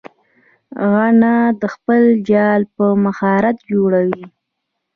[0.91, 1.35] غڼه
[1.73, 4.23] خپل جال په مهارت جوړوي